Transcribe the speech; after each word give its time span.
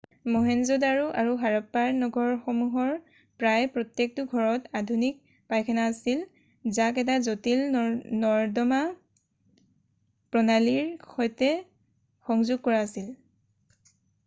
মহেঞ্জো-দাৰো 0.35 1.01
আৰু 1.23 1.33
হৰপ্পাৰ 1.41 1.89
নগৰসমূহৰ 1.97 2.93
প্ৰায় 3.41 3.65
প্ৰত্যেকটো 3.75 4.23
ঘৰত 4.31 4.63
অত্যাধুনিক 4.71 5.19
পাইখানা 5.53 5.83
আছিল 5.91 6.23
যাক 6.79 6.97
এটা 7.03 7.17
জটিল 7.27 7.61
নৰ্দমা 7.75 8.79
প্ৰণালীৰ 10.37 10.87
সৈতে 11.13 11.51
সংযোগ 12.31 12.65
কৰা 12.69 12.81
আছিল 12.89 13.11